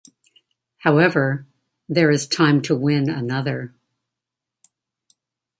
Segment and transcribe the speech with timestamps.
[0.79, 1.45] However,
[1.87, 3.75] there is time to win another.